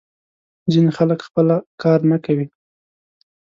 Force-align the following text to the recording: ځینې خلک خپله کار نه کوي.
ځینې 0.71 0.91
خلک 0.97 1.19
خپله 1.27 1.55
کار 1.81 1.99
نه 2.11 2.17
کوي. 2.25 2.45